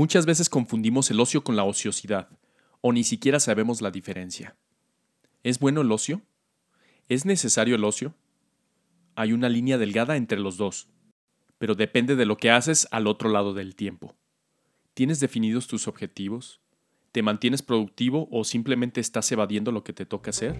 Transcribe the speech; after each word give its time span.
Muchas 0.00 0.24
veces 0.24 0.48
confundimos 0.48 1.10
el 1.10 1.20
ocio 1.20 1.44
con 1.44 1.56
la 1.56 1.64
ociosidad, 1.64 2.30
o 2.80 2.90
ni 2.90 3.04
siquiera 3.04 3.38
sabemos 3.38 3.82
la 3.82 3.90
diferencia. 3.90 4.56
¿Es 5.42 5.58
bueno 5.58 5.82
el 5.82 5.92
ocio? 5.92 6.22
¿Es 7.10 7.26
necesario 7.26 7.74
el 7.74 7.84
ocio? 7.84 8.14
Hay 9.14 9.34
una 9.34 9.50
línea 9.50 9.76
delgada 9.76 10.16
entre 10.16 10.40
los 10.40 10.56
dos, 10.56 10.88
pero 11.58 11.74
depende 11.74 12.16
de 12.16 12.24
lo 12.24 12.38
que 12.38 12.50
haces 12.50 12.88
al 12.92 13.06
otro 13.06 13.28
lado 13.28 13.52
del 13.52 13.76
tiempo. 13.76 14.16
¿Tienes 14.94 15.20
definidos 15.20 15.66
tus 15.66 15.86
objetivos? 15.86 16.62
¿Te 17.12 17.22
mantienes 17.22 17.60
productivo 17.60 18.26
o 18.32 18.44
simplemente 18.44 19.02
estás 19.02 19.30
evadiendo 19.32 19.70
lo 19.70 19.84
que 19.84 19.92
te 19.92 20.06
toca 20.06 20.30
hacer? 20.30 20.58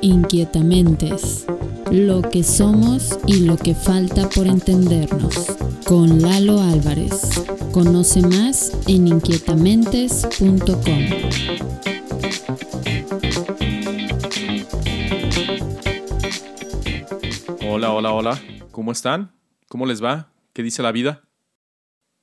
Inquietamentes. 0.00 1.46
Lo 1.90 2.22
que 2.22 2.42
somos 2.42 3.18
y 3.26 3.40
lo 3.40 3.56
que 3.56 3.74
falta 3.74 4.28
por 4.28 4.46
entendernos. 4.46 5.56
Con 5.86 6.22
Lalo 6.22 6.60
Álvarez. 6.60 7.44
Conoce 7.72 8.22
más 8.22 8.72
en 8.88 9.08
inquietamentes.com. 9.08 11.04
Hola, 17.68 17.92
hola, 17.92 18.12
hola. 18.12 18.42
¿Cómo 18.70 18.92
están? 18.92 19.32
¿Cómo 19.68 19.86
les 19.86 20.02
va? 20.02 20.32
¿Qué 20.52 20.62
dice 20.62 20.82
la 20.82 20.92
vida? 20.92 21.24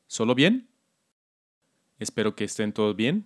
¿Solo 0.07 0.35
bien? 0.35 0.69
Espero 1.99 2.35
que 2.35 2.45
estén 2.45 2.73
todos 2.73 2.95
bien. 2.95 3.25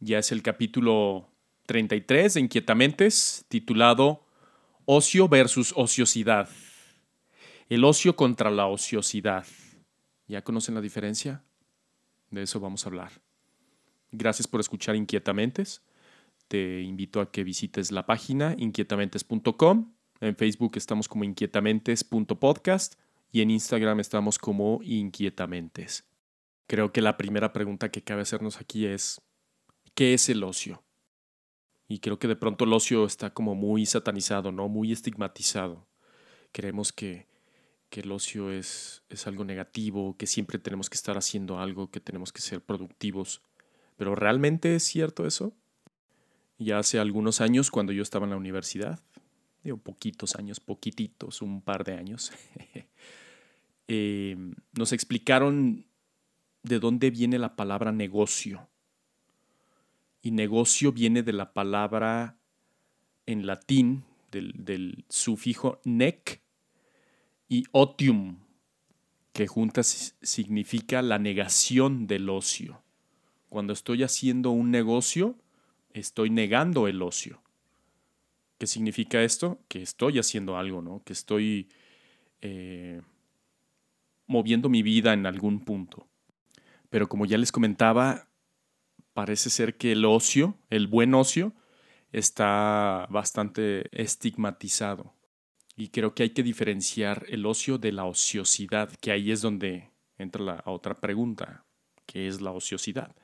Ya 0.00 0.18
es 0.18 0.32
el 0.32 0.42
capítulo 0.42 1.28
33 1.66 2.34
de 2.34 2.40
Inquietamentes, 2.40 3.44
titulado 3.48 4.24
Ocio 4.84 5.28
versus 5.28 5.72
ociosidad. 5.76 6.48
El 7.68 7.84
ocio 7.84 8.16
contra 8.16 8.50
la 8.50 8.66
ociosidad. 8.66 9.46
¿Ya 10.26 10.42
conocen 10.42 10.74
la 10.74 10.80
diferencia? 10.80 11.44
De 12.30 12.42
eso 12.42 12.58
vamos 12.58 12.84
a 12.84 12.88
hablar. 12.88 13.12
Gracias 14.10 14.48
por 14.48 14.58
escuchar 14.58 14.96
Inquietamentes. 14.96 15.82
Te 16.48 16.80
invito 16.80 17.20
a 17.20 17.30
que 17.30 17.44
visites 17.44 17.92
la 17.92 18.06
página 18.06 18.56
inquietamentes.com. 18.58 19.94
En 20.20 20.36
Facebook 20.36 20.72
estamos 20.74 21.06
como 21.06 21.22
inquietamentes.podcast 21.22 22.94
y 23.30 23.42
en 23.42 23.52
Instagram 23.52 24.00
estamos 24.00 24.36
como 24.36 24.80
inquietamentes. 24.82 26.04
Creo 26.66 26.92
que 26.92 27.02
la 27.02 27.16
primera 27.16 27.52
pregunta 27.52 27.92
que 27.92 28.02
cabe 28.02 28.22
hacernos 28.22 28.60
aquí 28.60 28.86
es, 28.86 29.22
¿qué 29.94 30.14
es 30.14 30.28
el 30.28 30.42
ocio? 30.42 30.82
Y 31.92 31.98
creo 31.98 32.18
que 32.18 32.26
de 32.26 32.36
pronto 32.36 32.64
el 32.64 32.72
ocio 32.72 33.04
está 33.04 33.34
como 33.34 33.54
muy 33.54 33.84
satanizado, 33.84 34.50
¿no? 34.50 34.66
Muy 34.66 34.92
estigmatizado. 34.92 35.86
Creemos 36.50 36.90
que, 36.90 37.26
que 37.90 38.00
el 38.00 38.10
ocio 38.12 38.50
es, 38.50 39.02
es 39.10 39.26
algo 39.26 39.44
negativo, 39.44 40.16
que 40.16 40.26
siempre 40.26 40.58
tenemos 40.58 40.88
que 40.88 40.94
estar 40.94 41.18
haciendo 41.18 41.58
algo, 41.58 41.90
que 41.90 42.00
tenemos 42.00 42.32
que 42.32 42.40
ser 42.40 42.62
productivos. 42.62 43.42
Pero 43.98 44.14
¿realmente 44.14 44.74
es 44.74 44.84
cierto 44.84 45.26
eso? 45.26 45.52
Ya 46.56 46.78
hace 46.78 46.98
algunos 46.98 47.42
años, 47.42 47.70
cuando 47.70 47.92
yo 47.92 48.02
estaba 48.02 48.24
en 48.24 48.30
la 48.30 48.38
universidad, 48.38 48.98
digo 49.62 49.76
poquitos 49.76 50.34
años, 50.36 50.60
poquititos, 50.60 51.42
un 51.42 51.60
par 51.60 51.84
de 51.84 51.92
años, 51.92 52.32
eh, 53.88 54.38
nos 54.72 54.94
explicaron 54.94 55.84
de 56.62 56.78
dónde 56.78 57.10
viene 57.10 57.38
la 57.38 57.54
palabra 57.54 57.92
negocio 57.92 58.66
y 60.22 60.30
negocio 60.30 60.92
viene 60.92 61.22
de 61.22 61.32
la 61.32 61.52
palabra 61.52 62.38
en 63.26 63.46
latín, 63.46 64.04
del, 64.30 65.04
sufijo 65.08 65.80
nec 65.84 66.40
y 67.48 67.64
otium, 67.72 68.38
que 69.32 69.46
juntas 69.46 70.16
significa 70.22 71.02
la 71.02 71.18
negación 71.18 72.06
del 72.06 72.30
ocio. 72.30 72.82
Cuando 73.48 73.72
estoy 73.72 74.02
haciendo 74.02 74.50
un 74.50 74.70
negocio, 74.70 75.36
estoy 75.92 76.30
negando 76.30 76.88
el 76.88 77.02
ocio. 77.02 77.42
¿Qué 78.58 78.66
significa 78.66 79.22
esto? 79.22 79.58
Que 79.68 79.82
estoy 79.82 80.18
haciendo 80.18 80.56
algo, 80.56 80.80
¿no? 80.80 81.02
Que 81.04 81.12
estoy 81.12 81.68
eh, 82.40 83.02
moviendo 84.26 84.68
mi 84.68 84.82
vida 84.82 85.12
en 85.12 85.26
algún 85.26 85.60
punto. 85.60 86.06
Pero 86.88 87.08
como 87.08 87.26
ya 87.26 87.36
les 87.38 87.52
comentaba, 87.52 88.28
parece 89.12 89.50
ser 89.50 89.76
que 89.76 89.92
el 89.92 90.04
ocio, 90.04 90.56
el 90.70 90.86
buen 90.86 91.14
ocio, 91.14 91.54
está 92.12 93.06
bastante 93.10 93.88
estigmatizado. 93.92 95.14
Y 95.76 95.88
creo 95.88 96.14
que 96.14 96.24
hay 96.24 96.30
que 96.30 96.42
diferenciar 96.42 97.24
el 97.28 97.46
ocio 97.46 97.78
de 97.78 97.92
la 97.92 98.04
ociosidad, 98.04 98.90
que 99.00 99.10
ahí 99.10 99.32
es 99.32 99.40
donde 99.40 99.90
entra 100.18 100.42
la 100.42 100.62
otra 100.66 100.94
pregunta, 100.94 101.64
que 102.06 102.28
es 102.28 102.40
la 102.40 102.50
ociosidad. 102.52 103.16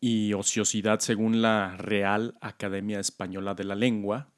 Y 0.00 0.32
ociosidad, 0.32 1.00
según 1.00 1.42
la 1.42 1.76
Real 1.76 2.36
Academia 2.40 3.00
Española 3.00 3.54
de 3.54 3.64
la 3.64 3.74
Lengua, 3.74 4.32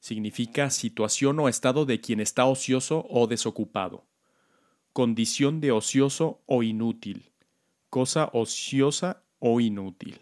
significa 0.00 0.70
situación 0.70 1.38
o 1.40 1.48
estado 1.48 1.84
de 1.84 2.00
quien 2.00 2.20
está 2.20 2.44
ocioso 2.44 3.06
o 3.08 3.26
desocupado, 3.26 4.06
condición 4.92 5.60
de 5.60 5.72
ocioso 5.72 6.42
o 6.46 6.62
inútil, 6.62 7.32
cosa 7.90 8.30
ociosa 8.32 9.24
o 9.38 9.60
inútil. 9.60 10.20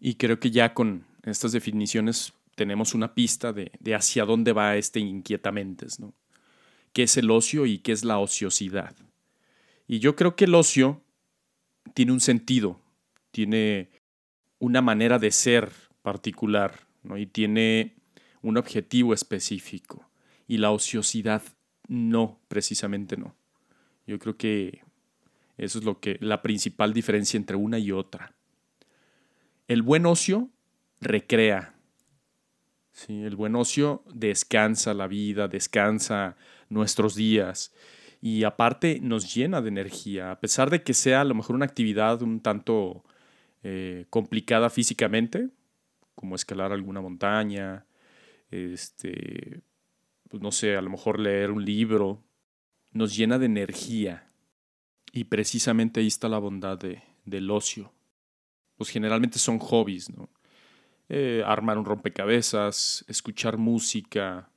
Y 0.00 0.14
creo 0.14 0.38
que 0.38 0.50
ya 0.50 0.74
con 0.74 1.06
estas 1.24 1.52
definiciones 1.52 2.32
tenemos 2.54 2.94
una 2.94 3.14
pista 3.14 3.52
de, 3.52 3.70
hacia 3.94 4.24
dónde 4.24 4.52
va 4.52 4.76
este 4.76 5.00
inquietamentes, 5.00 5.98
¿no? 5.98 6.14
¿Qué 6.92 7.04
es 7.04 7.16
el 7.16 7.30
ocio 7.30 7.66
y 7.66 7.78
qué 7.78 7.92
es 7.92 8.04
la 8.04 8.18
ociosidad? 8.18 8.94
Y 9.88 9.98
yo 9.98 10.14
creo 10.14 10.36
que 10.36 10.44
el 10.44 10.54
ocio 10.54 11.02
tiene 11.92 12.12
un 12.12 12.20
sentido, 12.20 12.80
tiene 13.32 13.90
una 14.60 14.80
manera 14.80 15.18
de 15.18 15.32
ser 15.32 15.72
particular, 16.02 16.86
¿no? 17.02 17.18
Y 17.18 17.26
tiene 17.26 17.96
un 18.42 18.56
objetivo 18.56 19.12
específico. 19.12 20.08
Y 20.46 20.58
la 20.58 20.70
ociosidad 20.70 21.42
no, 21.88 22.38
precisamente 22.46 23.16
no. 23.16 23.34
Yo 24.06 24.18
creo 24.18 24.36
que 24.36 24.83
eso 25.56 25.78
es 25.78 25.84
lo 25.84 26.00
que 26.00 26.18
la 26.20 26.42
principal 26.42 26.92
diferencia 26.92 27.36
entre 27.36 27.56
una 27.56 27.78
y 27.78 27.92
otra. 27.92 28.34
El 29.68 29.82
buen 29.82 30.06
ocio 30.06 30.50
recrea. 31.00 31.74
¿sí? 32.92 33.22
El 33.22 33.36
buen 33.36 33.54
ocio 33.54 34.04
descansa 34.12 34.94
la 34.94 35.06
vida, 35.06 35.48
descansa 35.48 36.36
nuestros 36.68 37.14
días 37.14 37.72
y 38.20 38.44
aparte 38.44 39.00
nos 39.02 39.34
llena 39.34 39.60
de 39.60 39.68
energía, 39.68 40.30
a 40.30 40.40
pesar 40.40 40.70
de 40.70 40.82
que 40.82 40.94
sea 40.94 41.20
a 41.20 41.24
lo 41.24 41.34
mejor 41.34 41.56
una 41.56 41.66
actividad 41.66 42.22
un 42.22 42.40
tanto 42.40 43.04
eh, 43.62 44.06
complicada 44.08 44.70
físicamente, 44.70 45.50
como 46.14 46.34
escalar 46.34 46.72
alguna 46.72 47.02
montaña, 47.02 47.84
este, 48.50 49.60
pues 50.30 50.42
no 50.42 50.52
sé, 50.52 50.74
a 50.74 50.80
lo 50.80 50.88
mejor 50.88 51.20
leer 51.20 51.50
un 51.50 51.66
libro, 51.66 52.24
nos 52.92 53.14
llena 53.14 53.38
de 53.38 53.44
energía, 53.44 54.26
y 55.14 55.24
precisamente 55.24 56.00
ahí 56.00 56.08
está 56.08 56.28
la 56.28 56.40
bondad 56.40 56.76
de, 56.76 57.00
del 57.24 57.48
ocio. 57.48 57.92
Pues 58.76 58.90
generalmente 58.90 59.38
son 59.38 59.60
hobbies, 59.60 60.10
¿no? 60.10 60.28
Eh, 61.08 61.44
armar 61.46 61.78
un 61.78 61.84
rompecabezas, 61.84 63.04
escuchar 63.06 63.56
música. 63.56 64.50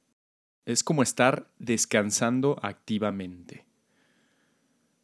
Es 0.65 0.83
como 0.83 1.03
estar 1.03 1.47
descansando 1.59 2.57
activamente. 2.63 3.65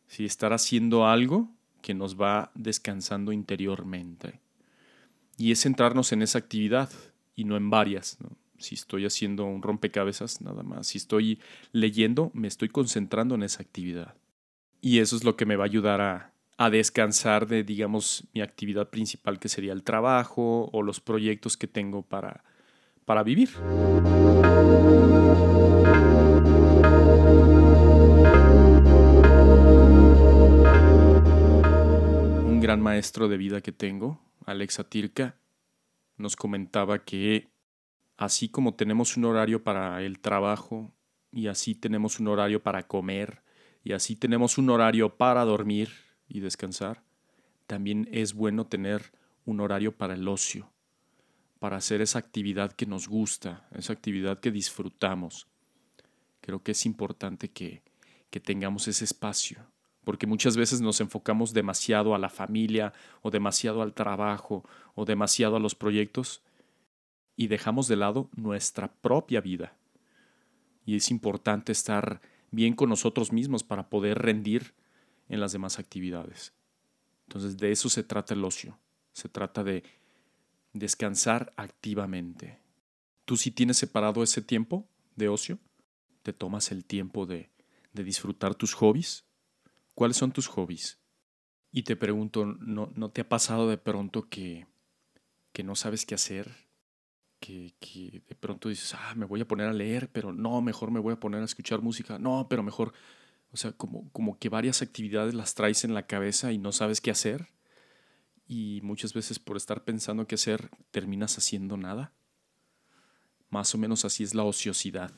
Si 0.08 0.26
estar 0.26 0.54
haciendo 0.54 1.06
algo 1.06 1.52
que 1.84 1.94
nos 1.94 2.20
va 2.20 2.52
descansando 2.56 3.32
interiormente. 3.32 4.40
Y 5.38 5.52
es 5.52 5.62
centrarnos 5.62 6.14
en 6.14 6.24
esa 6.24 6.40
actividad 6.40 6.90
y 7.36 7.44
no 7.44 7.58
en 7.58 7.70
varias. 7.70 8.18
Si 8.58 8.74
estoy 8.74 9.06
haciendo 9.06 9.46
un 9.46 9.62
rompecabezas, 9.62 10.42
nada 10.42 10.64
más. 10.64 10.88
Si 10.88 10.98
estoy 10.98 11.40
leyendo, 11.74 12.32
me 12.34 12.48
estoy 12.48 12.70
concentrando 12.70 13.36
en 13.36 13.44
esa 13.44 13.62
actividad. 13.62 14.16
Y 14.86 15.00
eso 15.00 15.16
es 15.16 15.24
lo 15.24 15.38
que 15.38 15.46
me 15.46 15.56
va 15.56 15.64
a 15.64 15.68
ayudar 15.68 16.02
a, 16.02 16.70
descansar 16.70 17.48
de, 17.48 17.64
digamos, 17.64 18.28
mi 18.34 18.42
actividad 18.42 18.90
principal, 18.90 19.40
que 19.40 19.48
sería 19.48 19.72
el 19.72 19.82
trabajo 19.82 20.70
o 20.74 20.82
los 20.82 21.00
proyectos 21.00 21.56
que 21.56 21.68
tengo 21.68 22.02
para, 22.02 22.44
para 23.06 23.24
vivir. 23.24 23.50
Un 32.46 32.60
gran 32.62 32.82
maestro 32.82 33.30
de 33.30 33.38
vida 33.38 33.62
que 33.62 33.72
tengo, 33.72 34.20
Alexa 34.46 34.84
Tirka, 34.84 35.38
nos 36.18 36.36
comentaba 36.36 37.06
que 37.06 37.48
así 38.18 38.50
como 38.50 38.74
tenemos 38.74 39.16
un 39.16 39.24
horario 39.24 39.64
para 39.64 40.02
el 40.02 40.20
trabajo 40.20 40.94
y 41.32 41.48
así 41.48 41.74
tenemos 41.74 42.20
un 42.20 42.28
horario 42.28 42.62
para 42.62 42.86
comer, 42.86 43.43
y 43.84 43.94
así 43.94 44.16
tenemos 44.16 44.58
un 44.58 44.70
horario 44.70 45.18
para 45.18 45.44
dormir 45.44 45.90
y 46.28 46.40
descansar, 46.40 47.04
también 47.68 48.08
es 48.12 48.34
bueno 48.34 48.66
tener 48.66 49.12
un 49.46 49.60
horario 49.60 49.96
para 49.96 50.14
el 50.14 50.28
ocio, 50.28 50.72
para 51.60 51.78
hacer 51.78 52.02
esa 52.02 52.20
actividad 52.20 52.72
que 52.72 52.86
nos 52.86 53.08
gusta, 53.08 53.68
esa 53.74 53.94
actividad 53.94 54.40
que 54.40 54.52
disfrutamos. 54.52 55.48
Creo 56.42 56.64
que 56.64 56.72
es 56.72 56.86
importante 56.86 57.50
que, 57.52 57.84
que 58.30 58.40
tengamos 58.40 58.88
ese 58.88 59.06
espacio, 59.06 59.66
porque 60.04 60.28
muchas 60.28 60.58
veces 60.58 60.82
nos 60.82 61.02
enfocamos 61.02 61.54
demasiado 61.54 62.16
a 62.16 62.20
la 62.20 62.30
familia 62.30 62.94
o 63.22 63.32
demasiado 63.32 63.82
al 63.82 63.94
trabajo 63.94 64.64
o 64.96 65.06
demasiado 65.06 65.56
a 65.56 65.60
los 65.60 65.76
proyectos 65.76 66.42
y 67.36 67.48
dejamos 67.48 67.88
de 67.88 67.96
lado 67.96 68.30
nuestra 68.36 68.94
propia 68.94 69.42
vida. 69.42 69.76
Y 70.86 70.98
es 70.98 71.12
importante 71.12 71.72
estar 71.72 72.22
bien 72.54 72.76
con 72.76 72.88
nosotros 72.88 73.34
mismos 73.34 73.64
para 73.64 73.90
poder 73.90 74.20
rendir 74.20 74.76
en 75.28 75.40
las 75.40 75.52
demás 75.52 75.80
actividades. 75.80 76.54
Entonces 77.28 77.58
de 77.58 77.72
eso 77.72 77.90
se 77.90 78.04
trata 78.04 78.36
el 78.36 78.46
ocio. 78.46 78.78
Se 79.12 79.28
trata 79.28 79.64
de 79.64 79.84
descansar 80.72 81.52
activamente. 81.58 82.60
¿Tú 83.26 83.38
sí 83.38 83.50
tienes 83.52 83.78
separado 83.78 84.22
ese 84.22 84.42
tiempo 84.42 84.88
de 85.16 85.30
ocio? 85.30 85.58
¿Te 86.22 86.32
tomas 86.32 86.72
el 86.72 86.86
tiempo 86.86 87.26
de, 87.26 87.50
de 87.92 88.04
disfrutar 88.04 88.54
tus 88.54 88.76
hobbies? 88.76 89.26
¿Cuáles 89.96 90.18
son 90.18 90.32
tus 90.32 90.48
hobbies? 90.48 91.00
Y 91.72 91.84
te 91.84 91.96
pregunto, 91.96 92.46
¿no, 92.46 92.92
¿no 92.96 93.10
te 93.10 93.22
ha 93.22 93.30
pasado 93.30 93.68
de 93.68 93.78
pronto 93.78 94.30
que, 94.30 94.68
que 95.54 95.64
no 95.64 95.76
sabes 95.76 96.06
qué 96.06 96.14
hacer? 96.14 96.52
Que, 97.44 97.74
de 98.28 98.36
pronto 98.36 98.70
dices, 98.70 98.96
ah, 98.96 99.14
me 99.16 99.26
voy 99.26 99.42
a 99.42 99.48
poner 99.48 99.68
a 99.68 99.74
leer, 99.74 100.10
pero 100.10 100.32
no, 100.32 100.62
mejor 100.62 100.92
me 100.92 101.02
voy 101.02 101.14
a 101.14 101.20
poner 101.20 101.42
a 101.42 101.46
escuchar 101.46 101.82
música, 101.82 102.18
no, 102.18 102.48
pero 102.50 102.64
mejor, 102.64 102.94
o 103.52 103.58
sea, 103.58 103.74
como, 103.74 104.10
como 104.12 104.40
que 104.40 104.48
varias 104.48 104.82
actividades 104.82 105.34
las 105.34 105.54
traes 105.54 105.84
en 105.84 105.94
la 105.94 106.08
cabeza 106.08 106.54
y 106.54 106.58
no 106.58 106.72
sabes 106.72 107.02
qué 107.02 107.12
hacer. 107.12 107.50
Y 108.48 108.80
muchas 108.84 109.14
veces 109.14 109.40
por 109.40 109.58
estar 109.58 109.84
pensando 109.84 110.26
qué 110.26 110.36
hacer, 110.36 110.70
terminas 110.92 111.38
haciendo 111.38 111.76
nada. 111.76 112.14
Más 113.50 113.76
o 113.76 113.78
menos 113.78 114.06
así 114.06 114.24
es 114.24 114.34
la 114.34 114.44
ociosidad 114.44 115.14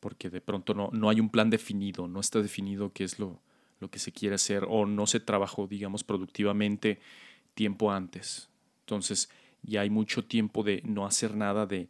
porque 0.00 0.30
de 0.30 0.40
pronto 0.40 0.74
no, 0.74 0.90
no 0.92 1.10
hay 1.10 1.20
un 1.20 1.30
plan 1.30 1.50
definido, 1.50 2.08
no 2.08 2.20
está 2.20 2.40
definido 2.40 2.92
qué 2.92 3.04
es 3.04 3.18
lo, 3.18 3.40
lo 3.80 3.90
que 3.90 3.98
se 3.98 4.12
quiere 4.12 4.36
hacer 4.36 4.64
o 4.68 4.86
no 4.86 5.06
se 5.06 5.20
trabajó, 5.20 5.66
digamos, 5.66 6.04
productivamente 6.04 7.00
tiempo 7.54 7.90
antes. 7.90 8.48
Entonces 8.80 9.28
ya 9.62 9.82
hay 9.82 9.90
mucho 9.90 10.24
tiempo 10.24 10.62
de 10.62 10.82
no 10.84 11.06
hacer 11.06 11.34
nada, 11.34 11.66
de, 11.66 11.88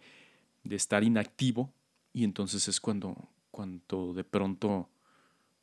de 0.64 0.76
estar 0.76 1.04
inactivo 1.04 1.72
y 2.12 2.24
entonces 2.24 2.68
es 2.68 2.80
cuando, 2.80 3.28
cuando 3.50 4.12
de 4.14 4.24
pronto 4.24 4.88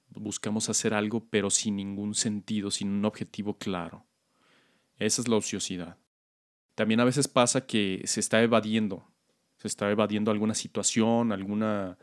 buscamos 0.10 0.70
hacer 0.70 0.94
algo 0.94 1.26
pero 1.30 1.50
sin 1.50 1.76
ningún 1.76 2.16
sentido, 2.16 2.72
sin 2.72 2.90
un 2.90 3.06
objetivo 3.06 3.58
claro. 3.58 4.06
Esa 4.98 5.22
es 5.22 5.28
la 5.28 5.36
ociosidad. 5.36 5.98
También 6.76 7.00
a 7.00 7.06
veces 7.06 7.28
pasa 7.28 7.66
que 7.66 8.02
se 8.06 8.20
está 8.20 8.42
evadiendo, 8.42 9.08
se 9.58 9.68
está 9.68 9.90
evadiendo 9.92 10.32
alguna 10.32 10.54
situación, 10.54 11.32
alguna 11.32 11.98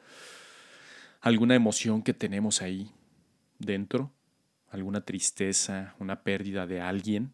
alguna 1.22 1.55
emoción 1.55 2.02
que 2.02 2.12
tenemos 2.12 2.62
ahí 2.62 2.90
dentro, 3.58 4.12
alguna 4.69 5.02
tristeza, 5.02 5.94
una 6.00 6.22
pérdida 6.25 6.66
de 6.66 6.81
alguien, 6.81 7.32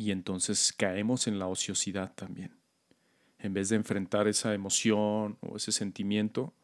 y 0.00 0.12
entonces 0.12 0.72
caemos 0.72 1.26
en 1.26 1.38
la 1.38 1.46
ociosidad 1.46 2.14
también. 2.14 2.56
En 3.38 3.52
vez 3.52 3.68
de 3.68 3.76
enfrentar 3.76 4.28
esa 4.28 4.54
emoción 4.54 5.36
o 5.42 5.58
ese 5.58 5.72
sentimiento, 5.72 6.54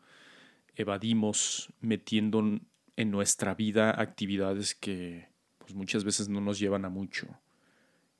evadimos 0.74 1.70
metiendo 1.80 2.40
en 2.40 3.10
nuestra 3.10 3.54
vida 3.54 3.90
actividades 4.00 4.74
que 4.74 5.28
pues, 5.58 5.74
muchas 5.74 6.02
veces 6.02 6.30
no 6.30 6.40
nos 6.40 6.58
llevan 6.58 6.86
a 6.86 6.88
mucho, 6.88 7.28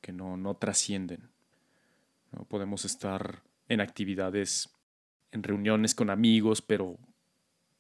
que 0.02 0.12
no, 0.12 0.36
no 0.36 0.54
trascienden. 0.56 1.30
No 2.30 2.44
podemos 2.44 2.84
estar 2.84 3.42
en 3.70 3.80
actividades, 3.80 4.68
en 5.32 5.42
reuniones 5.42 5.94
con 5.94 6.10
amigos, 6.10 6.60
pero 6.60 6.98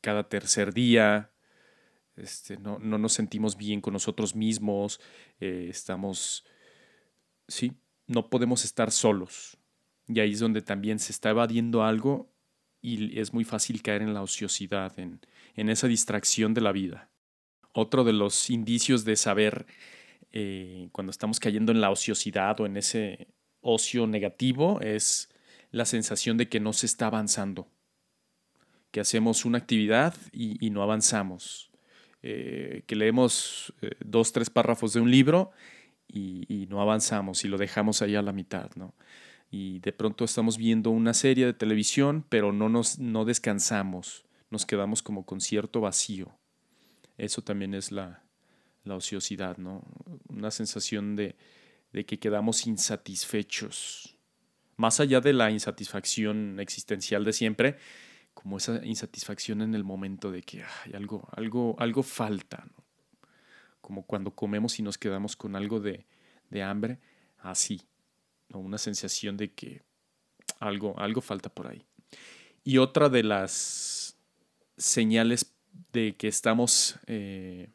cada 0.00 0.26
tercer 0.26 0.72
día, 0.72 1.30
este, 2.16 2.56
no, 2.56 2.78
no, 2.78 2.96
nos 2.96 3.12
sentimos 3.12 3.58
bien 3.58 3.82
con 3.82 3.92
nosotros 3.92 4.34
mismos, 4.34 5.02
eh, 5.38 5.66
estamos, 5.68 6.46
sí, 7.48 7.72
no 8.06 8.28
podemos 8.28 8.64
estar 8.64 8.90
solos. 8.90 9.56
Y 10.08 10.20
ahí 10.20 10.32
es 10.32 10.40
donde 10.40 10.62
también 10.62 10.98
se 10.98 11.12
está 11.12 11.30
evadiendo 11.30 11.82
algo 11.82 12.30
y 12.80 13.18
es 13.18 13.32
muy 13.32 13.44
fácil 13.44 13.82
caer 13.82 14.02
en 14.02 14.14
la 14.14 14.22
ociosidad, 14.22 14.98
en, 14.98 15.20
en 15.54 15.68
esa 15.68 15.88
distracción 15.88 16.54
de 16.54 16.60
la 16.60 16.72
vida. 16.72 17.10
Otro 17.72 18.04
de 18.04 18.12
los 18.12 18.48
indicios 18.50 19.04
de 19.04 19.16
saber 19.16 19.66
eh, 20.32 20.88
cuando 20.92 21.10
estamos 21.10 21.40
cayendo 21.40 21.72
en 21.72 21.80
la 21.80 21.90
ociosidad 21.90 22.60
o 22.60 22.66
en 22.66 22.76
ese 22.76 23.28
ocio 23.60 24.06
negativo 24.06 24.80
es 24.80 25.28
la 25.72 25.84
sensación 25.84 26.36
de 26.36 26.48
que 26.48 26.60
no 26.60 26.72
se 26.72 26.86
está 26.86 27.06
avanzando 27.06 27.68
que 28.96 29.00
hacemos 29.00 29.44
una 29.44 29.58
actividad 29.58 30.14
y, 30.32 30.70
no 30.70 30.82
avanzamos, 30.82 31.70
eh, 32.22 32.82
que 32.86 32.96
leemos 32.96 33.74
eh, 33.82 33.90
dos, 34.02 34.32
tres 34.32 34.48
párrafos 34.48 34.94
de 34.94 35.00
un 35.00 35.10
libro 35.10 35.52
y, 36.08 36.66
no 36.68 36.80
avanzamos 36.80 37.44
y 37.44 37.48
lo 37.48 37.58
dejamos 37.58 38.02
ahí 38.02 38.16
a 38.16 38.22
la 38.22 38.32
mitad, 38.32 38.70
¿no? 38.74 38.94
Y 39.50 39.78
de 39.80 39.92
pronto 39.92 40.24
estamos 40.24 40.58
viendo 40.58 40.90
una 40.90 41.14
serie 41.14 41.46
de 41.46 41.52
televisión, 41.52 42.24
pero 42.28 42.52
no, 42.52 42.68
nos, 42.68 42.98
no 42.98 43.24
descansamos, 43.24 44.24
nos 44.50 44.66
quedamos 44.66 45.02
como 45.02 45.24
con 45.24 45.40
cierto 45.40 45.80
vacío. 45.80 46.36
Eso 47.16 47.42
también 47.42 47.74
es 47.74 47.92
la, 47.92 48.24
la 48.84 48.96
ociosidad, 48.96 49.56
¿no? 49.56 49.82
Una 50.28 50.50
sensación 50.50 51.14
de, 51.16 51.36
de 51.92 52.04
que 52.04 52.18
quedamos 52.18 52.66
insatisfechos. 52.66 54.16
Más 54.76 55.00
allá 55.00 55.20
de 55.20 55.32
la 55.32 55.50
insatisfacción 55.50 56.58
existencial 56.60 57.24
de 57.24 57.32
siempre, 57.32 57.76
como 58.34 58.58
esa 58.58 58.84
insatisfacción 58.84 59.62
en 59.62 59.74
el 59.74 59.84
momento 59.84 60.30
de 60.30 60.42
que 60.42 60.62
algo, 60.92 61.26
algo, 61.32 61.76
algo 61.78 62.02
falta, 62.02 62.66
como 63.86 64.02
cuando 64.02 64.32
comemos 64.32 64.80
y 64.80 64.82
nos 64.82 64.98
quedamos 64.98 65.36
con 65.36 65.54
algo 65.54 65.78
de, 65.78 66.06
de 66.50 66.60
hambre, 66.64 66.98
así, 67.38 67.82
¿no? 68.48 68.58
una 68.58 68.78
sensación 68.78 69.36
de 69.36 69.52
que 69.52 69.82
algo, 70.58 70.98
algo 70.98 71.20
falta 71.20 71.48
por 71.48 71.68
ahí. 71.68 71.86
Y 72.64 72.78
otra 72.78 73.08
de 73.08 73.22
las 73.22 74.16
señales 74.76 75.54
de 75.92 76.16
que 76.16 76.26
estamos 76.26 76.98
eh, 77.06 77.68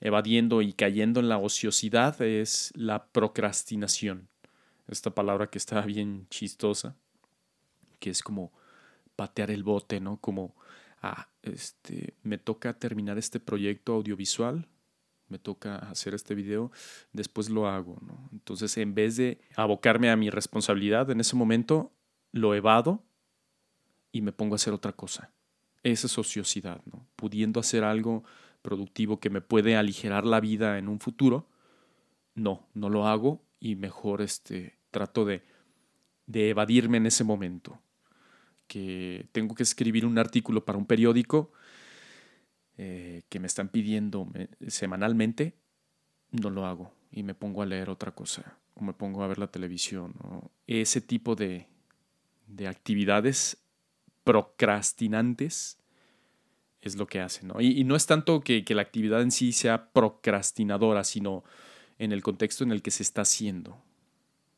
evadiendo 0.00 0.62
y 0.62 0.72
cayendo 0.72 1.20
en 1.20 1.28
la 1.28 1.36
ociosidad 1.36 2.22
es 2.22 2.72
la 2.74 3.04
procrastinación. 3.04 4.26
Esta 4.88 5.10
palabra 5.10 5.48
que 5.50 5.58
está 5.58 5.82
bien 5.82 6.28
chistosa, 6.30 6.96
que 7.98 8.08
es 8.08 8.22
como 8.22 8.52
patear 9.16 9.50
el 9.50 9.64
bote, 9.64 10.00
¿no? 10.00 10.16
Como, 10.16 10.56
ah, 11.02 11.28
este, 11.42 12.14
me 12.22 12.38
toca 12.38 12.72
terminar 12.78 13.18
este 13.18 13.38
proyecto 13.38 13.92
audiovisual, 13.92 14.66
me 15.30 15.38
toca 15.38 15.76
hacer 15.76 16.14
este 16.14 16.34
video, 16.34 16.70
después 17.12 17.48
lo 17.48 17.68
hago, 17.68 17.98
¿no? 18.02 18.28
Entonces, 18.32 18.76
en 18.76 18.94
vez 18.94 19.16
de 19.16 19.40
abocarme 19.56 20.10
a 20.10 20.16
mi 20.16 20.28
responsabilidad 20.28 21.10
en 21.10 21.20
ese 21.20 21.36
momento, 21.36 21.92
lo 22.32 22.54
evado 22.54 23.02
y 24.12 24.22
me 24.22 24.32
pongo 24.32 24.54
a 24.54 24.56
hacer 24.56 24.72
otra 24.72 24.92
cosa. 24.92 25.32
Esa 25.82 26.06
es 26.06 26.18
ociosidad, 26.18 26.82
¿no? 26.84 27.06
Pudiendo 27.16 27.60
hacer 27.60 27.84
algo 27.84 28.24
productivo 28.60 29.20
que 29.20 29.30
me 29.30 29.40
puede 29.40 29.76
aligerar 29.76 30.26
la 30.26 30.40
vida 30.40 30.78
en 30.78 30.88
un 30.88 31.00
futuro, 31.00 31.48
no, 32.34 32.68
no 32.74 32.88
lo 32.90 33.06
hago 33.06 33.42
y 33.58 33.76
mejor 33.76 34.20
este, 34.20 34.78
trato 34.90 35.24
de, 35.24 35.42
de 36.26 36.50
evadirme 36.50 36.98
en 36.98 37.06
ese 37.06 37.24
momento 37.24 37.80
que 38.66 39.28
tengo 39.32 39.54
que 39.54 39.64
escribir 39.64 40.06
un 40.06 40.18
artículo 40.18 40.64
para 40.64 40.78
un 40.78 40.86
periódico 40.86 41.52
eh, 42.82 43.24
que 43.28 43.40
me 43.40 43.46
están 43.46 43.68
pidiendo 43.68 44.26
semanalmente, 44.66 45.54
no 46.30 46.48
lo 46.48 46.64
hago 46.64 46.94
y 47.12 47.24
me 47.24 47.34
pongo 47.34 47.60
a 47.60 47.66
leer 47.66 47.90
otra 47.90 48.12
cosa 48.12 48.56
o 48.72 48.82
me 48.82 48.94
pongo 48.94 49.22
a 49.22 49.26
ver 49.26 49.36
la 49.36 49.48
televisión. 49.48 50.14
Ese 50.66 51.02
tipo 51.02 51.36
de, 51.36 51.66
de, 52.46 52.68
actividades 52.68 53.62
procrastinantes 54.24 55.78
es 56.80 56.96
lo 56.96 57.06
que 57.06 57.20
hacen. 57.20 57.52
Y, 57.58 57.84
no 57.84 57.96
es 57.96 58.06
tanto 58.06 58.40
que, 58.40 58.64
que 58.64 58.74
la 58.74 58.80
actividad 58.80 59.20
en 59.20 59.30
sí 59.30 59.52
sea 59.52 59.92
procrastinadora, 59.92 61.04
sino 61.04 61.44
en 61.98 62.12
el 62.12 62.22
contexto 62.22 62.64
en 62.64 62.72
el 62.72 62.80
que 62.80 62.92
se 62.92 63.02
está 63.02 63.20
haciendo. 63.20 63.76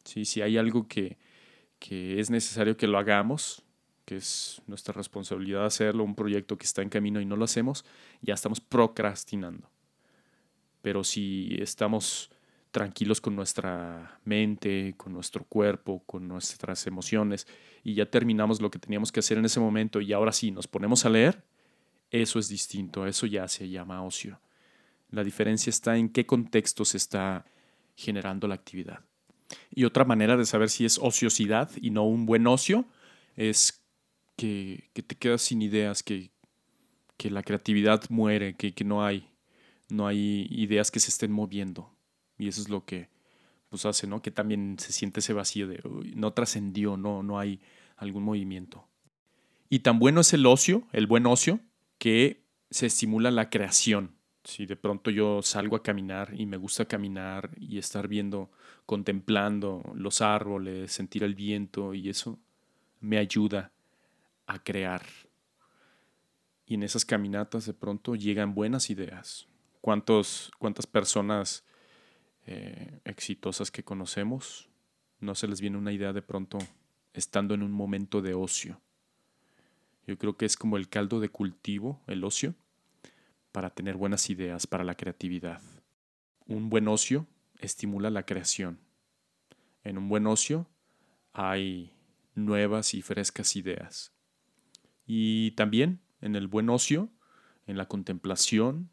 ¿Sí? 0.05 0.27
Si 0.27 0.43
hay 0.43 0.59
algo 0.59 0.87
que, 0.87 1.19
que 1.81 2.21
es 2.21 2.31
necesario 2.31 2.77
que 2.77 2.87
lo 2.87 2.99
hagamos, 2.99 3.65
que 4.05 4.17
es 4.17 4.61
nuestra 4.67 4.93
responsabilidad 4.93 5.65
hacerlo, 5.65 6.05
un 6.05 6.15
proyecto 6.15 6.59
que 6.59 6.67
está 6.67 6.83
en 6.83 6.89
camino 6.89 7.21
y 7.21 7.25
no 7.25 7.37
lo 7.37 7.45
hacemos, 7.45 7.85
ya 8.21 8.35
estamos 8.35 8.61
procrastinando. 8.61 9.71
Pero 10.83 11.05
si 11.05 11.57
estamos 11.61 12.31
tranquilos 12.73 13.21
con 13.21 13.37
nuestra 13.37 14.19
mente, 14.25 14.95
con 14.97 15.13
nuestro 15.13 15.45
cuerpo, 15.45 16.03
con 16.05 16.27
nuestras 16.27 16.87
emociones, 16.87 17.47
y 17.85 17.95
ya 17.95 18.07
terminamos 18.07 18.61
lo 18.61 18.71
que 18.71 18.79
teníamos 18.79 19.13
que 19.13 19.21
hacer 19.21 19.39
en 19.39 19.45
ese 19.45 19.61
momento 19.61 20.01
y 20.01 20.13
ahora 20.13 20.33
sí 20.33 20.51
nos 20.51 20.67
ponemos 20.67 21.05
a 21.05 21.11
leer, 21.11 21.45
eso 22.11 22.39
es 22.39 22.49
distinto, 22.49 23.07
eso 23.07 23.27
ya 23.27 23.47
se 23.49 23.69
llama 23.69 24.03
ocio. 24.03 24.41
La 25.11 25.23
diferencia 25.23 25.71
está 25.71 25.97
en 25.97 26.09
qué 26.09 26.27
contexto 26.27 26.85
se 26.85 26.97
está 26.97 27.45
generando 27.95 28.49
la 28.49 28.55
actividad. 28.55 29.01
Y 29.71 29.85
otra 29.85 30.05
manera 30.05 30.37
de 30.37 30.47
saber 30.47 30.71
si 30.71 30.85
es 30.85 30.99
ociosidad 30.99 31.71
y 31.81 31.91
no 31.91 32.05
un 32.05 32.25
buen 32.25 32.47
ocio 32.47 32.87
es 33.37 33.82
que, 34.43 35.03
te 35.03 35.17
quedas 35.17 35.43
sin 35.43 35.63
ideas, 35.63 36.03
que, 36.03 36.31
la 37.31 37.45
creatividad 37.45 38.03
muere, 38.11 38.57
que, 38.57 38.75
no 38.85 39.05
hay, 39.05 39.29
no 39.89 40.09
hay 40.09 40.49
ideas 40.51 40.91
que 40.91 40.99
se 40.99 41.11
estén 41.11 41.31
moviendo. 41.31 41.95
Y 42.37 42.49
eso 42.49 42.61
es 42.61 42.69
lo 42.69 42.85
que 42.85 43.09
pues 43.69 43.87
hace, 43.87 44.09
¿no? 44.09 44.21
Que 44.21 44.33
también 44.33 44.77
se 44.81 44.93
siente 44.93 45.21
ese 45.21 45.33
vacío 45.33 45.69
de 45.69 45.81
no 46.17 46.33
trascendió, 46.33 46.97
no, 46.97 47.23
no 47.23 47.39
hay 47.39 47.61
algún 47.97 48.25
movimiento. 48.25 48.89
Y 49.71 49.79
tan 49.79 50.01
bueno 50.01 50.21
es 50.21 50.33
el 50.33 50.45
ocio, 50.45 50.83
el 50.93 51.07
buen 51.07 51.27
ocio, 51.27 51.61
que 51.99 52.43
se 52.71 52.87
estimula 52.87 53.31
la 53.31 53.49
creación. 53.49 54.17
Si 54.43 54.67
de 54.67 54.75
pronto 54.75 55.13
yo 55.13 55.41
salgo 55.43 55.77
a 55.77 55.83
caminar 55.85 56.35
y 56.37 56.47
me 56.47 56.57
gusta 56.57 56.87
caminar 56.87 57.51
y 57.57 57.79
estar 57.79 58.09
viendo, 58.09 58.51
contemplando 58.85 59.85
los 59.95 60.21
árboles, 60.21 60.91
sentir 60.91 61.23
el 61.23 61.37
viento 61.37 61.95
y 61.95 62.09
eso 62.09 62.41
me 63.01 63.19
ayuda 63.19 63.73
a 64.53 64.63
crear. 64.63 65.03
Y 66.67 66.75
en 66.75 66.83
esas 66.83 67.05
caminatas 67.05 67.67
de 67.67 67.75
pronto 67.75 68.15
llegan 68.15 68.55
buenas 68.55 68.91
ideas. 68.91 69.49
¿Cuántos, 69.81 70.53
¿Cuántas 70.59 70.87
personas 70.87 71.65
eh, 72.47 73.01
exitosas 73.05 73.71
que 73.71 73.83
conocemos 73.83 74.69
no 75.21 75.35
se 75.35 75.49
les 75.49 75.61
viene 75.61 75.79
una 75.79 75.93
idea 75.93 76.13
de 76.13 76.23
pronto 76.23 76.59
estando 77.13 77.55
en 77.55 77.63
un 77.63 77.73
momento 77.73 78.23
de 78.23 78.35
ocio? 78.35 78.81
Yo 80.07 80.19
creo 80.19 80.37
que 80.37 80.47
es 80.47 80.57
como 80.57 80.77
el 80.77 80.89
caldo 80.89 81.21
de 81.21 81.29
cultivo, 81.29 82.01
el 82.07 82.25
ocio, 82.25 82.55
para 83.53 83.71
tener 83.71 83.97
buenas 83.97 84.31
ideas, 84.31 84.67
para 84.67 84.85
la 84.85 84.97
creatividad. 84.97 85.61
Un 86.47 86.71
buen 86.71 86.89
ocio 86.89 87.27
estimula 87.59 88.11
la 88.11 88.25
creación. 88.25 88.81
En 89.85 89.99
un 89.99 90.09
buen 90.09 90.27
ocio 90.27 90.69
hay 91.33 91.93
nuevas 92.35 92.95
y 92.95 93.03
frescas 93.03 93.57
ideas. 93.57 94.13
Y 95.15 95.51
también 95.51 96.01
en 96.23 96.37
el 96.37 96.47
buen 96.47 96.71
ocio, 96.71 97.11
en 97.67 97.77
la 97.77 97.85
contemplación, 97.85 98.89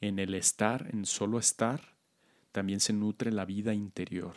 en 0.00 0.18
el 0.18 0.32
estar, 0.32 0.88
en 0.94 1.04
solo 1.04 1.38
estar, 1.38 1.94
también 2.52 2.80
se 2.80 2.94
nutre 2.94 3.30
la 3.30 3.44
vida 3.44 3.74
interior. 3.74 4.34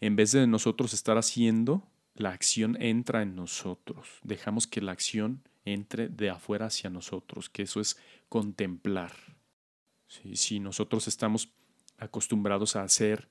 En 0.00 0.16
vez 0.16 0.32
de 0.32 0.44
nosotros 0.48 0.92
estar 0.92 1.18
haciendo, 1.18 1.86
la 2.16 2.30
acción 2.30 2.76
entra 2.82 3.22
en 3.22 3.36
nosotros. 3.36 4.18
Dejamos 4.24 4.66
que 4.66 4.80
la 4.80 4.90
acción 4.90 5.44
entre 5.64 6.08
de 6.08 6.30
afuera 6.30 6.66
hacia 6.66 6.90
nosotros, 6.90 7.48
que 7.48 7.62
eso 7.62 7.78
es 7.80 7.96
contemplar. 8.28 9.12
Si 10.34 10.58
nosotros 10.58 11.06
estamos 11.06 11.52
acostumbrados 11.96 12.74
a 12.74 12.82
hacer 12.82 13.28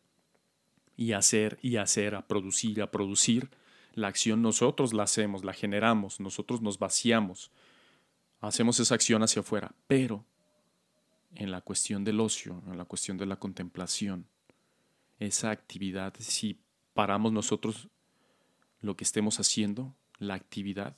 y 0.96 1.12
hacer 1.12 1.60
y 1.62 1.76
hacer, 1.76 2.16
a 2.16 2.30
producir 2.30 2.82
a 2.82 2.92
producir, 2.92 3.50
la 3.94 4.08
acción 4.08 4.42
nosotros 4.42 4.94
la 4.94 5.04
hacemos, 5.04 5.44
la 5.44 5.54
generamos, 5.54 6.20
nosotros 6.20 6.62
nos 6.62 6.80
vaciamos, 6.80 7.52
hacemos 8.40 8.80
esa 8.80 8.96
acción 8.96 9.24
hacia 9.24 9.42
afuera, 9.42 9.74
pero 9.88 10.26
en 11.36 11.52
la 11.52 11.62
cuestión 11.62 12.04
del 12.04 12.20
ocio, 12.20 12.62
en 12.68 12.78
la 12.78 12.86
cuestión 12.86 13.18
de 13.18 13.26
la 13.26 13.38
contemplación, 13.38 14.28
esa 15.20 15.52
actividad, 15.52 16.14
si 16.20 16.60
paramos 16.94 17.32
nosotros 17.32 17.90
lo 18.82 18.96
que 18.96 19.04
estemos 19.04 19.40
haciendo, 19.40 19.96
la 20.18 20.34
actividad 20.34 20.96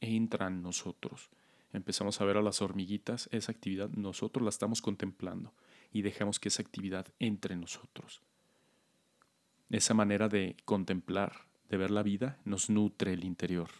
entra 0.00 0.48
en 0.48 0.62
nosotros. 0.62 1.30
Empezamos 1.72 2.20
a 2.20 2.24
ver 2.24 2.36
a 2.36 2.42
las 2.42 2.62
hormiguitas, 2.62 3.28
esa 3.32 3.52
actividad 3.52 3.90
nosotros 3.90 4.42
la 4.42 4.50
estamos 4.50 4.82
contemplando 4.82 5.54
y 5.92 6.02
dejamos 6.02 6.40
que 6.40 6.48
esa 6.48 6.62
actividad 6.62 7.06
entre 7.18 7.54
en 7.54 7.60
nosotros. 7.60 8.22
Esa 9.70 9.94
manera 9.94 10.28
de 10.28 10.56
contemplar, 10.64 11.46
de 11.70 11.76
ver 11.76 11.92
la 11.92 12.02
vida, 12.02 12.36
nos 12.44 12.68
nutre 12.68 13.12
el 13.12 13.24
interior. 13.24 13.70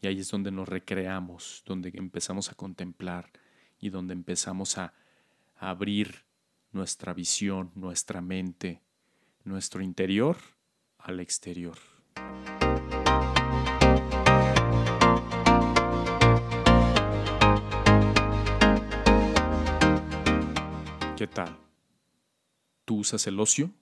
Y 0.00 0.06
ahí 0.06 0.20
es 0.20 0.30
donde 0.30 0.52
nos 0.52 0.68
recreamos, 0.68 1.64
donde 1.66 1.90
empezamos 1.94 2.50
a 2.50 2.54
contemplar 2.54 3.32
y 3.80 3.90
donde 3.90 4.14
empezamos 4.14 4.78
a, 4.78 4.94
abrir 5.60 6.22
nuestra 6.70 7.12
visión, 7.12 7.72
nuestra 7.74 8.20
mente, 8.20 8.80
nuestro 9.42 9.82
interior 9.82 10.36
al 10.98 11.18
exterior. 11.18 11.76
¿Qué 21.16 21.26
tal? 21.26 21.58
¿Tú 22.84 22.98
usas 22.98 23.26
el 23.26 23.40
ocio? 23.40 23.72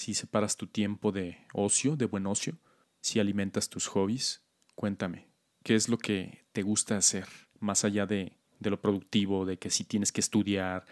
Si 0.00 0.14
separas 0.14 0.56
tu 0.56 0.66
tiempo 0.66 1.12
de 1.12 1.36
ocio, 1.52 1.94
de 1.94 2.06
buen 2.06 2.26
ocio, 2.26 2.56
si 3.02 3.20
alimentas 3.20 3.68
tus 3.68 3.86
hobbies, 3.88 4.42
cuéntame, 4.74 5.28
¿qué 5.62 5.74
es 5.74 5.90
lo 5.90 5.98
que 5.98 6.46
te 6.52 6.62
gusta 6.62 6.96
hacer 6.96 7.26
más 7.58 7.84
allá 7.84 8.06
de, 8.06 8.38
de 8.60 8.70
lo 8.70 8.80
productivo, 8.80 9.44
de 9.44 9.58
que 9.58 9.68
si 9.68 9.84
tienes 9.84 10.10
que 10.10 10.22
estudiar, 10.22 10.86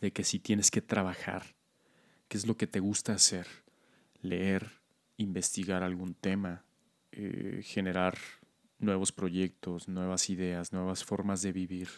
de 0.00 0.12
que 0.12 0.22
si 0.22 0.38
tienes 0.38 0.70
que 0.70 0.80
trabajar? 0.80 1.56
¿Qué 2.28 2.36
es 2.36 2.46
lo 2.46 2.56
que 2.56 2.68
te 2.68 2.78
gusta 2.78 3.14
hacer? 3.14 3.48
Leer, 4.20 4.80
investigar 5.16 5.82
algún 5.82 6.14
tema, 6.14 6.64
eh, 7.10 7.62
generar 7.64 8.16
nuevos 8.78 9.10
proyectos, 9.10 9.88
nuevas 9.88 10.30
ideas, 10.30 10.72
nuevas 10.72 11.02
formas 11.02 11.42
de 11.42 11.50
vivir. 11.50 11.88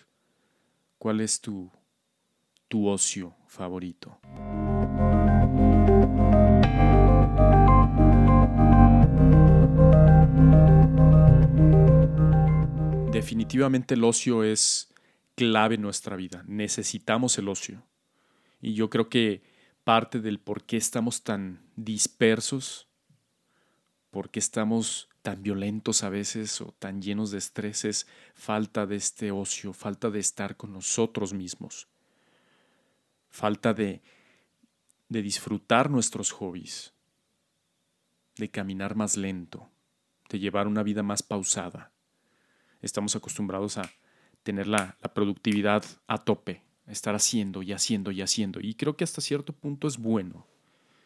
¿Cuál 0.96 1.20
es 1.20 1.42
tu 1.42 1.70
tu 2.68 2.88
ocio 2.88 3.36
favorito? 3.48 4.18
Definitivamente 13.24 13.94
el 13.94 14.04
ocio 14.04 14.44
es 14.44 14.92
clave 15.34 15.76
en 15.76 15.80
nuestra 15.80 16.14
vida. 16.14 16.44
Necesitamos 16.46 17.38
el 17.38 17.48
ocio. 17.48 17.82
Y 18.60 18.74
yo 18.74 18.90
creo 18.90 19.08
que 19.08 19.42
parte 19.82 20.20
del 20.20 20.38
por 20.38 20.64
qué 20.64 20.76
estamos 20.76 21.22
tan 21.22 21.62
dispersos, 21.74 22.86
por 24.10 24.28
qué 24.28 24.40
estamos 24.40 25.08
tan 25.22 25.42
violentos 25.42 26.04
a 26.04 26.10
veces 26.10 26.60
o 26.60 26.74
tan 26.78 27.00
llenos 27.00 27.30
de 27.30 27.38
estrés 27.38 27.86
es 27.86 28.06
falta 28.34 28.84
de 28.84 28.96
este 28.96 29.30
ocio, 29.30 29.72
falta 29.72 30.10
de 30.10 30.20
estar 30.20 30.56
con 30.56 30.72
nosotros 30.72 31.32
mismos 31.32 31.88
falta 33.34 33.74
de, 33.74 34.00
de 35.08 35.20
disfrutar 35.20 35.90
nuestros 35.90 36.30
hobbies, 36.30 36.94
de 38.36 38.48
caminar 38.48 38.94
más 38.94 39.16
lento, 39.16 39.68
de 40.28 40.38
llevar 40.38 40.68
una 40.68 40.84
vida 40.84 41.02
más 41.02 41.24
pausada. 41.24 41.93
Estamos 42.84 43.16
acostumbrados 43.16 43.78
a 43.78 43.90
tener 44.42 44.66
la, 44.66 44.98
productividad 45.14 45.82
a 46.06 46.18
tope, 46.18 46.60
estar 46.86 47.14
haciendo 47.14 47.62
y 47.62 47.72
haciendo 47.72 48.10
y 48.10 48.20
haciendo. 48.20 48.60
Y 48.60 48.74
creo 48.74 48.94
que 48.94 49.04
hasta 49.04 49.22
cierto 49.22 49.54
punto 49.54 49.88
es 49.88 49.96
bueno, 49.96 50.46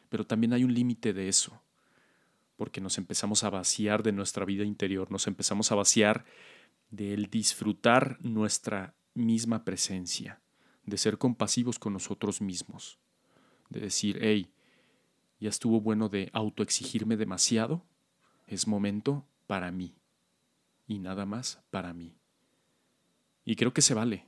pero 0.09 0.27
también 0.27 0.53
hay 0.53 0.65
un 0.65 0.75
límite 0.75 1.13
de 1.13 1.29
eso, 1.29 1.63
porque 2.57 2.81
nos 2.81 2.99
empezamos 2.99 3.45
a 3.45 3.51
vaciar 3.51 4.03
de 4.03 4.11
nuestra 4.11 4.45
vida 4.45 4.65
interior, 4.65 5.13
nos 5.13 5.29
empezamos 5.29 5.71
a 5.71 5.77
vaciar 5.77 6.25
del 6.91 7.31
disfrutar 7.31 8.19
nuestra 8.23 8.97
misma 9.15 9.65
presencia 9.65 10.41
de 10.85 10.99
ser 10.99 11.17
compasivos 11.17 11.79
con 11.79 11.93
nosotros 11.93 12.41
mismos, 12.41 12.99
de 13.69 13.79
decir, 13.79 14.19
hey, 14.21 14.51
ya 15.39 15.49
estuvo 15.49 15.81
bueno 15.81 16.09
de 16.09 16.29
autoexigirme 16.33 17.17
demasiado, 17.17 17.85
es 18.49 18.67
momento 18.67 19.25
para 19.47 19.71
mí 19.71 19.95
y 20.89 20.99
nada 20.99 21.27
más 21.27 21.61
para 21.71 21.93
mí. 21.93 22.17
Y 23.45 23.55
creo 23.55 23.73
que 23.73 23.83
se 23.83 23.95
vale, 23.95 24.27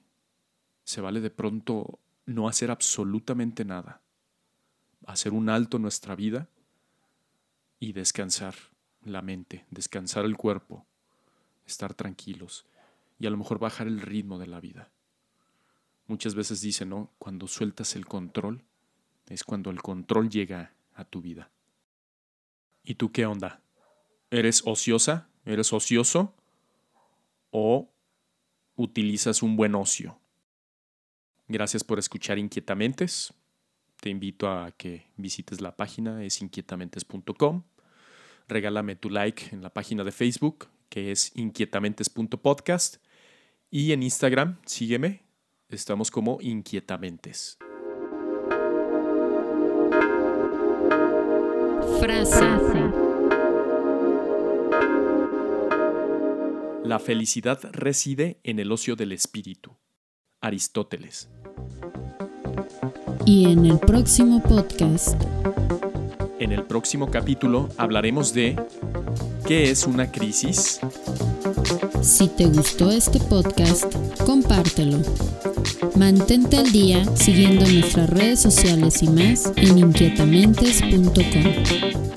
se 0.85 1.00
vale 1.00 1.21
de 1.21 1.31
pronto 1.31 1.99
no 2.26 2.47
hacer 2.47 2.71
absolutamente 2.71 3.64
nada, 3.64 4.00
hacer 5.07 5.33
un 5.33 5.49
alto 5.49 5.79
en 5.79 5.83
nuestra 5.83 6.14
vida 6.14 6.49
y 7.81 7.93
descansar 7.93 8.55
la 9.02 9.23
mente, 9.23 9.64
descansar 9.71 10.25
el 10.25 10.37
cuerpo, 10.37 10.87
estar 11.67 11.95
tranquilos 11.95 12.67
y 13.19 13.26
a 13.26 13.31
lo 13.31 13.38
mejor 13.38 13.59
bajar 13.59 13.87
el 13.87 14.00
ritmo 14.00 14.38
de 14.38 14.47
la 14.47 14.61
vida. 14.61 14.90
Muchas 16.07 16.35
veces 16.35 16.61
dicen, 16.61 16.90
¿no? 16.90 17.11
Cuando 17.19 17.49
sueltas 17.49 17.97
el 17.97 18.07
control, 18.07 18.62
es 19.29 19.45
cuando 19.45 19.71
el 19.71 19.81
control 19.81 20.29
llega 20.29 20.73
a 20.95 21.05
tu 21.05 21.23
vida. 21.23 21.50
¿Y 22.83 22.97
tú 22.97 23.12
qué 23.12 23.26
onda? 23.26 23.61
¿Eres 24.31 24.62
ociosa? 24.67 25.29
¿Eres 25.45 25.73
ocioso? 25.73 26.35
¿O 27.50 27.92
utilizas 28.76 29.42
un 29.42 29.57
buen 29.57 29.75
ocio? 29.75 30.19
Gracias 31.49 31.85
por 31.85 31.99
escuchar 31.99 32.38
Inquietamentes. 32.38 33.35
Te 34.00 34.11
invito 34.11 34.49
a 34.49 34.71
que 34.73 35.07
visites 35.16 35.61
la 35.61 35.76
página, 35.76 36.25
es 36.25 36.40
inquietamentes.com. 36.40 37.64
Regálame 38.49 38.97
tu 38.97 39.11
like 39.11 39.54
en 39.54 39.62
la 39.62 39.71
página 39.71 40.04
de 40.04 40.12
Facebook, 40.12 40.69
que 40.88 41.12
es 41.12 41.33
inquietamentes.podcast. 41.37 42.97
Y 43.71 43.92
en 43.92 44.02
Instagram, 44.02 44.59
sígueme, 44.64 45.23
Estamos 45.71 46.11
como 46.11 46.38
inquietamentes. 46.40 47.57
Frase. 52.00 52.70
La 56.84 56.99
felicidad 56.99 57.60
reside 57.72 58.40
en 58.42 58.58
el 58.58 58.72
ocio 58.72 58.96
del 58.96 59.12
espíritu. 59.12 59.76
Aristóteles. 60.40 61.28
Y 63.26 63.52
en 63.52 63.66
el 63.66 63.78
próximo 63.78 64.42
podcast. 64.42 65.22
En 66.38 66.52
el 66.52 66.64
próximo 66.64 67.10
capítulo 67.10 67.68
hablaremos 67.76 68.32
de 68.32 68.56
¿qué 69.46 69.70
es 69.70 69.87
una 69.87 70.10
crisis? 70.10 70.80
Si 72.02 72.28
te 72.28 72.46
gustó 72.46 72.90
este 72.90 73.20
podcast, 73.20 73.84
compártelo. 74.25 75.02
Mantente 75.96 76.56
al 76.56 76.72
día 76.72 77.04
siguiendo 77.14 77.66
nuestras 77.66 78.08
redes 78.08 78.40
sociales 78.40 79.02
y 79.02 79.08
más 79.08 79.52
en 79.56 79.76
inquietamentes.com. 79.78 82.10